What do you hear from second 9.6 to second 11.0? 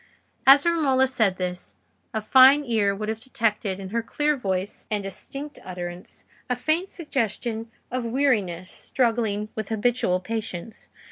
habitual patience.